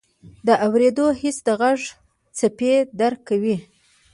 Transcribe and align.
د 0.47 0.49
اورېدو 0.65 1.05
حس 1.19 1.37
د 1.47 1.49
غږ 1.61 1.79
څپې 2.37 2.73
درک 2.99 3.19
کوي. 3.29 3.57